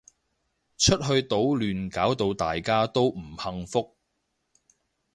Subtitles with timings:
[0.79, 3.95] 出去搗亂搞到大家都唔幸福